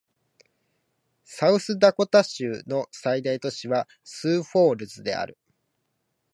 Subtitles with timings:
[1.25, 5.37] サウスダコタ州の最大都市はスーフォールズである